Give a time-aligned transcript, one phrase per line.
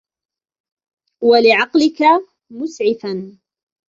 [1.23, 1.97] وَلِعَقْلِك
[2.49, 3.37] مُسْعِفًا